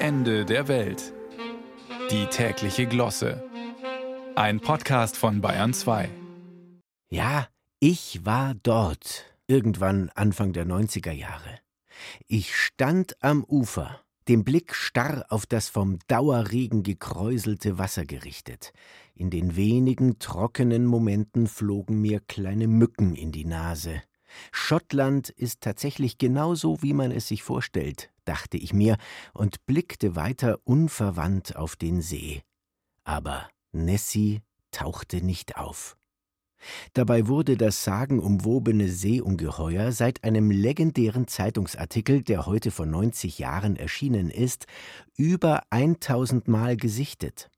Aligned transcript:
Ende 0.00 0.44
der 0.44 0.68
Welt. 0.68 1.12
Die 2.12 2.26
tägliche 2.26 2.86
Glosse. 2.86 3.42
Ein 4.36 4.60
Podcast 4.60 5.16
von 5.16 5.40
Bayern 5.40 5.74
2. 5.74 6.08
Ja, 7.10 7.48
ich 7.80 8.24
war 8.24 8.54
dort, 8.62 9.24
irgendwann 9.48 10.10
Anfang 10.14 10.52
der 10.52 10.66
90er 10.66 11.10
Jahre. 11.10 11.58
Ich 12.28 12.54
stand 12.54 13.16
am 13.24 13.42
Ufer, 13.42 14.00
den 14.28 14.44
Blick 14.44 14.72
starr 14.72 15.24
auf 15.30 15.46
das 15.46 15.68
vom 15.68 15.98
Dauerregen 16.06 16.84
gekräuselte 16.84 17.76
Wasser 17.78 18.04
gerichtet. 18.04 18.72
In 19.16 19.30
den 19.30 19.56
wenigen 19.56 20.20
trockenen 20.20 20.86
Momenten 20.86 21.48
flogen 21.48 22.00
mir 22.00 22.20
kleine 22.20 22.68
Mücken 22.68 23.16
in 23.16 23.32
die 23.32 23.44
Nase. 23.46 24.02
Schottland 24.52 25.30
ist 25.30 25.60
tatsächlich 25.60 26.18
genauso, 26.18 26.82
wie 26.82 26.92
man 26.92 27.10
es 27.10 27.28
sich 27.28 27.42
vorstellt, 27.42 28.10
dachte 28.24 28.56
ich 28.56 28.72
mir 28.72 28.96
und 29.32 29.64
blickte 29.66 30.16
weiter 30.16 30.58
unverwandt 30.64 31.56
auf 31.56 31.76
den 31.76 32.02
See. 32.02 32.42
Aber 33.04 33.48
Nessie 33.72 34.42
tauchte 34.70 35.24
nicht 35.24 35.56
auf. 35.56 35.96
Dabei 36.92 37.28
wurde 37.28 37.56
das 37.56 37.84
sagenumwobene 37.84 38.88
Seeungeheuer 38.88 39.92
seit 39.92 40.24
einem 40.24 40.50
legendären 40.50 41.28
Zeitungsartikel, 41.28 42.22
der 42.22 42.46
heute 42.46 42.70
vor 42.70 42.86
90 42.86 43.38
Jahren 43.38 43.76
erschienen 43.76 44.30
ist, 44.30 44.66
über 45.16 45.62
1000 45.70 46.48
Mal 46.48 46.76
gesichtet. 46.76 47.48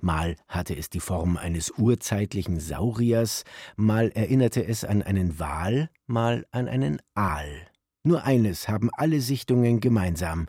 Mal 0.00 0.36
hatte 0.48 0.76
es 0.76 0.90
die 0.90 1.00
Form 1.00 1.36
eines 1.36 1.70
urzeitlichen 1.70 2.60
Sauriers, 2.60 3.44
mal 3.76 4.10
erinnerte 4.10 4.64
es 4.66 4.84
an 4.84 5.02
einen 5.02 5.38
Wal, 5.38 5.90
mal 6.06 6.46
an 6.50 6.68
einen 6.68 7.00
Aal. 7.14 7.68
Nur 8.04 8.24
eines 8.24 8.68
haben 8.68 8.90
alle 8.96 9.20
Sichtungen 9.20 9.80
gemeinsam. 9.80 10.46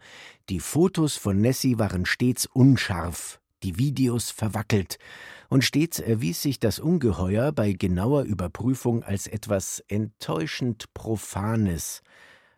Die 0.49 0.59
Fotos 0.59 1.17
von 1.17 1.41
Nessie 1.41 1.77
waren 1.79 2.05
stets 2.05 2.45
unscharf, 2.45 3.41
die 3.63 3.77
Videos 3.77 4.31
verwackelt, 4.31 4.97
und 5.49 5.63
stets 5.63 5.99
erwies 5.99 6.41
sich 6.41 6.59
das 6.59 6.79
Ungeheuer 6.79 7.51
bei 7.51 7.73
genauer 7.73 8.23
Überprüfung 8.23 9.03
als 9.03 9.27
etwas 9.27 9.83
enttäuschend 9.87 10.93
Profanes, 10.93 12.01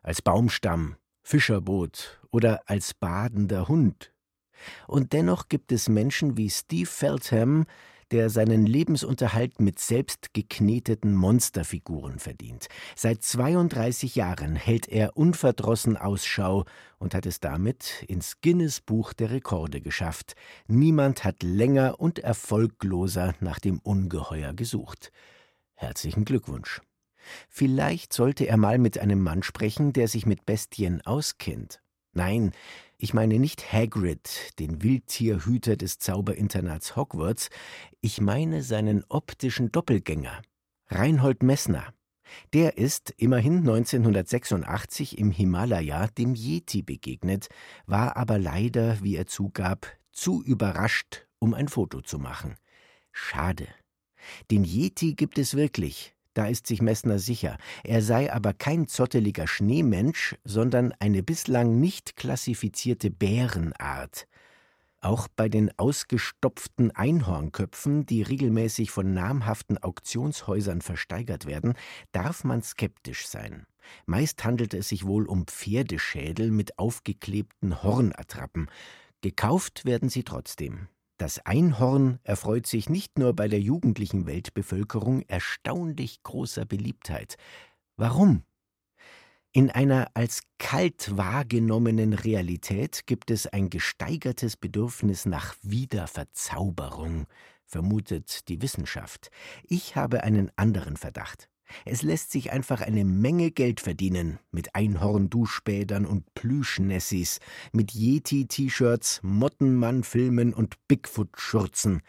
als 0.04 0.22
Baumstamm, 0.22 0.98
Fischerboot 1.24 2.20
oder 2.32 2.62
als 2.66 2.94
badender 2.94 3.68
Hund. 3.68 4.12
Und 4.88 5.14
dennoch 5.14 5.50
gibt 5.50 5.72
es 5.72 5.90
Menschen 5.90 6.38
wie 6.38 6.50
Steve 6.50 6.90
Feltham, 6.90 7.66
der 8.12 8.30
seinen 8.30 8.66
Lebensunterhalt 8.66 9.60
mit 9.60 9.80
selbst 9.80 10.34
gekneteten 10.34 11.16
Monsterfiguren 11.16 12.20
verdient. 12.20 12.68
Seit 12.96 13.24
32 13.24 14.16
Jahren 14.16 14.56
hält 14.56 14.88
er 14.88 15.18
unverdrossen 15.18 15.98
Ausschau 15.98 16.66
und 17.00 17.16
hat 17.16 17.26
es 17.26 17.40
damit 17.40 18.04
ins 18.08 18.42
Guinness 18.42 18.82
Buch 18.82 19.14
der 19.14 19.32
Rekorde 19.32 19.82
geschafft. 19.82 20.36
Niemand 20.68 21.24
hat 21.24 21.42
länger 21.42 22.00
und 22.00 22.20
erfolgloser 22.20 23.34
nach 23.40 23.60
dem 23.60 23.80
Ungeheuer 23.80 24.54
gesucht. 24.54 25.12
Herzlichen 25.74 26.26
Glückwunsch. 26.26 26.82
Vielleicht 27.48 28.14
sollte 28.14 28.46
er 28.46 28.58
mal 28.58 28.78
mit 28.78 28.98
einem 28.98 29.22
Mann 29.22 29.44
sprechen, 29.44 29.94
der 29.94 30.08
sich 30.08 30.26
mit 30.26 30.46
Bestien 30.46 31.02
auskennt. 31.06 31.81
Nein, 32.14 32.52
ich 32.98 33.14
meine 33.14 33.40
nicht 33.40 33.72
Hagrid, 33.72 34.60
den 34.60 34.84
Wildtierhüter 34.84 35.78
des 35.78 35.98
Zauberinternats 35.98 36.96
Hogwarts, 36.96 37.50
ich 38.02 38.20
meine 38.20 38.64
seinen 38.64 39.06
optischen 39.08 39.72
Doppelgänger, 39.72 40.42
Reinhold 40.88 41.42
Messner. 41.42 41.94
Der 42.54 42.78
ist 42.78 43.14
immerhin 43.18 43.60
1986 43.60 45.18
im 45.18 45.32
Himalaya 45.32 46.08
dem 46.08 46.36
Yeti 46.36 46.82
begegnet, 46.82 47.48
war 47.86 48.18
aber 48.18 48.38
leider, 48.38 49.02
wie 49.02 49.16
er 49.16 49.28
zugab, 49.28 49.88
zu 50.12 50.44
überrascht, 50.44 51.28
um 51.40 51.54
ein 51.54 51.70
Foto 51.70 52.02
zu 52.02 52.20
machen. 52.20 52.56
Schade. 53.12 53.68
Den 54.52 54.64
Yeti 54.64 55.16
gibt 55.16 55.38
es 55.38 55.56
wirklich, 55.56 56.14
da 56.34 56.48
ist 56.48 56.68
sich 56.68 56.82
Messner 56.82 57.20
sicher. 57.20 57.58
Er 57.84 58.02
sei 58.02 58.32
aber 58.32 58.54
kein 58.54 58.88
zotteliger 58.88 59.48
Schneemensch, 59.48 60.36
sondern 60.44 60.94
eine 61.00 61.24
bislang 61.24 61.80
nicht 61.80 62.16
klassifizierte 62.16 63.10
Bärenart. 63.10 64.28
Auch 65.02 65.28
bei 65.36 65.50
den 65.50 65.72
ausgestopften 65.80 66.92
Einhornköpfen, 66.92 68.06
die 68.06 68.22
regelmäßig 68.22 68.92
von 68.92 69.14
namhaften 69.14 69.80
Auktionshäusern 69.80 70.82
versteigert 70.82 71.48
werden, 71.48 71.74
darf 72.12 72.44
man 72.44 72.62
skeptisch 72.62 73.28
sein. 73.28 73.66
Meist 74.06 74.44
handelt 74.44 74.76
es 74.76 74.90
sich 74.90 75.08
wohl 75.08 75.26
um 75.26 75.48
Pferdeschädel 75.48 76.52
mit 76.52 76.78
aufgeklebten 76.78 77.82
Hornattrappen. 77.82 78.70
Gekauft 79.22 79.86
werden 79.86 80.10
sie 80.10 80.24
trotzdem. 80.24 80.88
Das 81.22 81.38
Einhorn 81.46 82.18
erfreut 82.24 82.66
sich 82.66 82.90
nicht 82.90 83.20
nur 83.20 83.36
bei 83.36 83.48
der 83.48 83.60
jugendlichen 83.60 84.26
Weltbevölkerung 84.26 85.22
erstaunlich 85.28 86.24
großer 86.24 86.66
Beliebtheit. 86.66 87.36
Warum? 87.96 88.42
In 89.52 89.70
einer 89.70 90.08
als 90.16 90.42
kalt 90.58 91.16
wahrgenommenen 91.16 92.14
Realität 92.14 93.06
gibt 93.06 93.30
es 93.30 93.46
ein 93.46 93.70
gesteigertes 93.70 94.58
Bedürfnis 94.58 95.28
nach 95.28 95.56
Wiederverzauberung, 95.62 97.28
vermutet 97.68 98.48
die 98.50 98.64
Wissenschaft. 98.64 99.30
Ich 99.62 99.96
habe 99.96 100.24
einen 100.24 100.50
anderen 100.56 100.98
Verdacht. 100.98 101.51
Es 101.86 102.02
lässt 102.02 102.32
sich 102.32 102.52
einfach 102.52 102.82
eine 102.82 103.06
Menge 103.06 103.52
Geld 103.52 103.80
verdienen 103.80 104.40
mit 104.52 104.76
Einhorn-Duschbädern 104.76 106.06
und 106.06 106.34
Plüschnessis, 106.34 107.40
mit 107.72 107.94
Yeti-T-Shirts, 107.94 109.22
Mottenmann-Filmen 109.24 110.54
und 110.54 110.76
Bigfoot-Schürzen. 110.88 112.02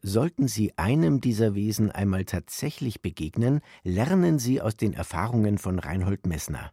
Sollten 0.00 0.46
Sie 0.46 0.76
einem 0.78 1.20
dieser 1.20 1.54
Wesen 1.54 1.90
einmal 1.90 2.24
tatsächlich 2.24 3.02
begegnen, 3.02 3.60
lernen 3.82 4.38
Sie 4.38 4.60
aus 4.60 4.76
den 4.76 4.94
Erfahrungen 4.94 5.58
von 5.58 5.78
Reinhold 5.78 6.26
Messner. 6.26 6.72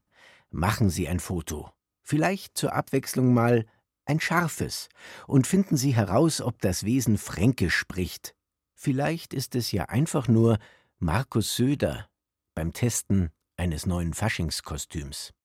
Machen 0.52 0.90
Sie 0.90 1.07
ein 1.07 1.19
Foto. 1.19 1.72
Vielleicht 2.03 2.57
zur 2.57 2.73
Abwechslung 2.73 3.34
mal 3.34 3.66
ein 4.06 4.19
scharfes. 4.19 4.90
Und 5.28 5.47
finden 5.47 5.75
Sie 5.75 5.96
heraus, 5.96 6.40
ob 6.40 6.62
das 6.62 6.84
Wesen 6.84 7.17
Fränkisch 7.17 7.75
spricht. 7.75 8.35
Vielleicht 8.75 9.34
ist 9.34 9.56
es 9.56 9.72
ja 9.72 9.85
einfach 9.85 10.28
nur 10.28 10.59
Markus 11.00 11.56
Söder, 11.56 12.07
beim 12.55 12.73
Testen 12.73 13.29
eines 13.57 13.85
neuen 13.85 14.13
Faschingskostüms. 14.13 15.35